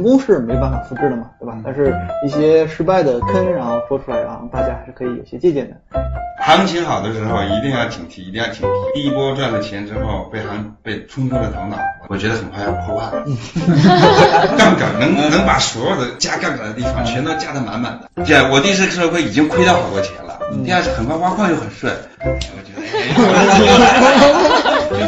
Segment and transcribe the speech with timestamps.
[0.00, 1.58] 成功是没办法复制的嘛，对吧？
[1.62, 1.94] 但是
[2.24, 5.76] 一些失败的坑，然后说出来，然后大家还是可以有些借鉴的。
[6.42, 8.94] 行情好的时候一定要警惕，一定要警惕。
[8.94, 11.76] 第一波赚了钱之后被行被冲昏了头脑，
[12.08, 13.22] 我觉得很快要破万了。
[14.56, 18.24] 杠杆能能把所有的加杠杆的地方全都加的满满的。
[18.24, 21.94] 这样我第一次社会已经亏掉好多钱了，第二次很快挖矿又很顺，
[22.24, 23.12] 我觉得哎
[24.48, 24.49] 就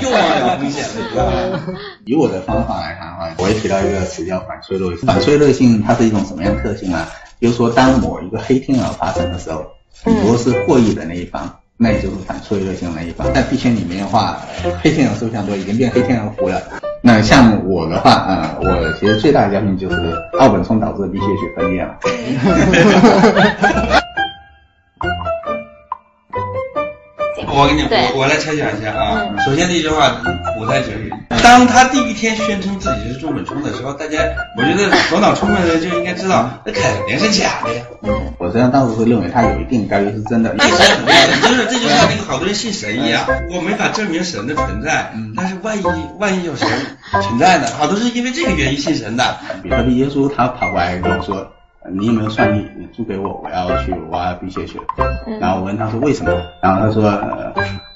[0.01, 1.61] 又往有风险了。
[2.05, 5.07] 以我的方法来看的话，我也提到一个词叫反脆弱性。
[5.07, 7.09] 反脆弱性它是一种什么样的特性啊？
[7.39, 9.67] 比如说，当某一个黑天鹅发生的时候，
[10.05, 13.33] 你如果是获益的那一方，那也就是反脆弱性的那一方。
[13.35, 14.39] 在币圈里面的话，
[14.81, 16.63] 黑天鹅数量多，已经变黑天鹅湖了。
[17.03, 19.97] 那像我的话，啊、我其实最大的教训就是
[20.39, 21.99] 奥本聪导致币屑血分裂了。
[27.55, 29.32] 我给你，对我我来猜想一下啊。
[29.45, 30.23] 首先第一句话，
[30.57, 31.13] 古代哲语。
[31.43, 34.19] 当他第一天宣称自己是中本聪的时候，大家
[34.57, 37.83] 我觉得头脑聪明的人就应该知道，那肯定是假的呀。
[38.39, 40.51] 我实际上当时会认为他有一定概率是真的。
[40.63, 45.83] 信神很厉害，就是这就像那个好多人信神一样， 我没法证明神的存在，但是万一
[46.19, 46.69] 万一有神
[47.11, 47.67] 存在呢？
[47.79, 49.37] 好多是因为这个原因信神的。
[49.63, 51.37] 比特币耶稣他跑过来跟我说，
[51.85, 52.65] 呃你有没有算力？
[52.79, 54.81] 你租给我，我要去挖币屑去。
[55.41, 56.33] 然后我问他说为什么？
[56.63, 57.53] 然后他说，呃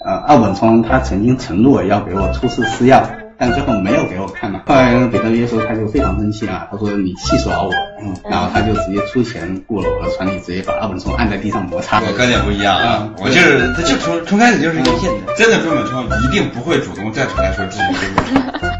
[0.07, 3.03] 呃，奥本聪他曾经承诺要给我出示私钥，
[3.37, 4.61] 但最后没有给我看嘛。
[4.65, 12.01] 后来那个比特币耶稣他就非常生气啊，他说你戏耍我，嗯，然后他就直接出钱雇了我的传力，直接把奥本聪按在地上摩擦。
[12.01, 18.76] 我观点不一样啊，我就是他就从从开始就是阴线的，真的中本聪一定不会主动站出来说自己是。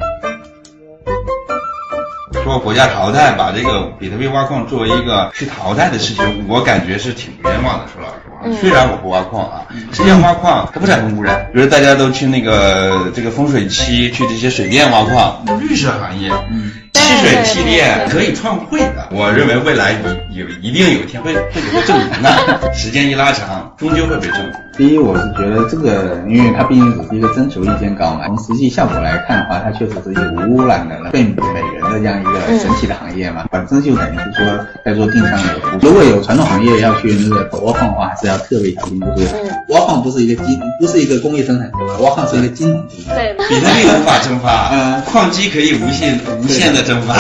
[2.57, 7.85] 说国家淘汰，把这个比特币挖矿作为一个去淘汰的事情，我感觉是挺冤枉的。
[7.93, 11.51] 说老实话，虽然我不挖矿啊，实际上挖矿它不产生污染。
[11.53, 19.09] 比如大家都去那个这个风水期，去这些水电挖矿，绿色行业，嗯，汽水气电可以创汇的。
[19.11, 24.53] 我认为未来有有一定有一天会会给它证明的， 时间一拉长，终究会被证明。
[24.79, 31.33] 第一，我是觉得这个，因为它毕竟只是一个征求意见稿嘛，从实际效果来看的话，它确实是一个无污染的、被美
[31.73, 33.47] 元的这样一个神奇的行业嘛。
[33.51, 35.81] 本身就等于是说在做定向的服务。
[35.81, 39.35] 如果有传统行业要去那个投挖矿的话，还是要特别小心，就是
[39.71, 41.71] 挖矿不是一个金，不是一个工业生产
[42.01, 42.87] 挖矿是一个金融。
[43.09, 47.17] 对， 比特币无法蒸发， 嗯矿机可以无限无限的蒸发。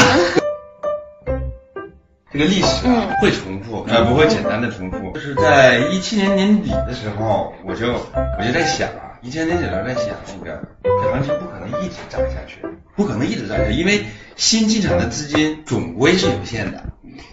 [2.33, 4.99] 这个历史啊会重复，呃，不会简单的重复。
[5.15, 12.59] 就是在一七年年底的时候，我就我就在想啊，一七年年底的时候在想，那个这行情不可能一直涨下去，
[12.95, 14.05] 不可能一直涨下去，因为
[14.37, 16.85] 新进场的资金总归是有限的。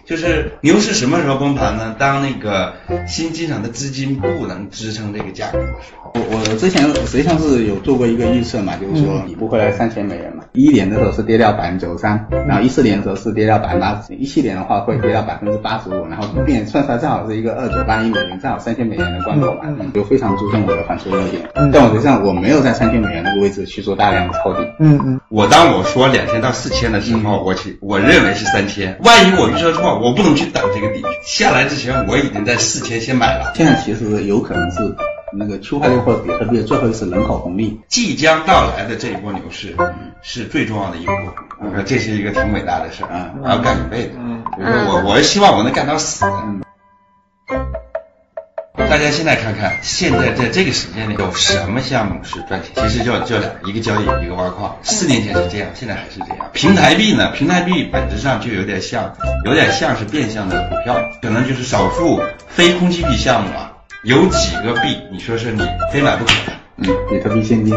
[0.06, 1.96] 就是牛市什么时候崩盘呢？
[1.98, 2.74] 当那个
[3.06, 6.12] 新进场的资金不能支撑这个价格的时候。
[6.14, 10.44] 我我之前实际上是有做过一个预测嘛，就是说你不回来三千美元嘛。
[10.52, 19.62] 一一年的时候是跌掉百分之九十三，然后一四年的时候是跌掉百分之八十，一七年的话会跌到百分之八十五，然后后面算出来正好是一个二九八一美元，正好三千美元的关口嘛，
[19.92, 21.48] 就非常注重我的反脆弱点。
[21.72, 24.64] 但我实际上我没有在三千美元那个位置去做大量的抄底。
[24.78, 28.96] 嗯嗯，我当我说两千到四千的时候，我其我认为是三千。
[29.02, 33.52] 万一我预测错，我不能去等这个底下来之前，我已经在事前先买了。
[33.54, 34.78] 现在其实有可能是
[35.32, 37.80] 那个区块链或者比特币最后一次人口红利。
[37.88, 39.76] 即将到来的这一波牛市
[40.22, 41.12] 是最重要的一步，
[41.60, 44.18] 我说这是一个挺伟大的事儿啊，我要干一辈子。
[44.58, 46.24] 我，我希望我能干到死。
[48.94, 52.70] 大家现在看看，现在在这个时间里有什么项目是赚钱？
[52.76, 54.76] 其实就就俩，一个交易，一个挖矿。
[54.84, 56.48] 四年前是这样，现在还是这样。
[56.52, 57.32] 平台币呢？
[57.32, 59.12] 平台币本质上就有点像，
[59.46, 63.72] 有点像是变相的股票，可能就是少数非空气币项目啊，
[64.04, 65.60] 有几个币，你说是你
[65.92, 66.52] 非买不可的。
[66.76, 67.74] 嗯，比特币现金。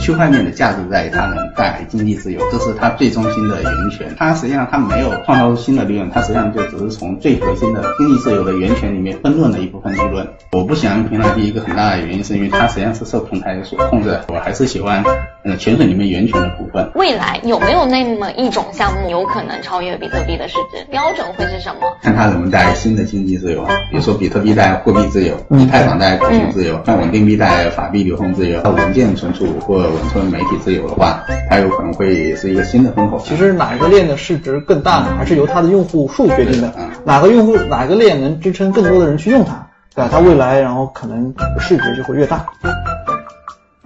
[0.00, 4.14] 区块链的价值在于它能带来经济自由，这是它最中心的源泉。
[4.18, 10.26] 它实际上它没有创造出新的利润，它实际上就只是从最核心的经济自由的源泉里面分润了一部分利润。
[10.52, 15.02] 我不喜欢平台币一个很大的原因是因为它实际上是受平台所控制的，我还是喜欢
[15.44, 16.90] 呃泉水里面源泉的部分。
[16.94, 20.84] 未来有没有那么一种项目有可能超越比特币的市值？
[20.90, 21.80] 标准会是什么？
[22.02, 33.20] 看它能不能带来新的经济自由，比如说比特币带来货币自由，以太坊带来口径自由，像稳定币带来法币流通自由，文件存储或存媒体自由的话，它有可能会是一个新的风口。
[33.24, 35.14] 其实哪个链的市值更大呢？
[35.18, 36.90] 还是由它的用户数决定的嗯。
[37.04, 40.08] 哪个用户哪个链能支撑更多的人去用它，对吧？
[40.10, 42.44] 它未来然后可能市值就会越大。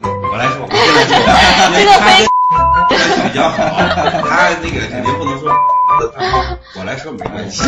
[0.02, 1.18] 我来说，我 现在说
[1.74, 2.00] 的，因为他
[2.88, 2.96] 这
[3.28, 3.56] 比较好，
[4.28, 5.50] 他那个肯定不能说
[6.78, 7.62] 我来说没关系。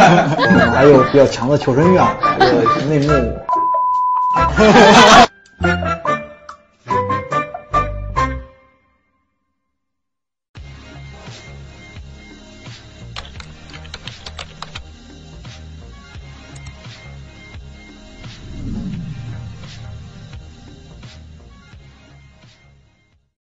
[0.74, 2.52] 还有比较强的求生欲啊，还有
[2.88, 3.38] 内幕。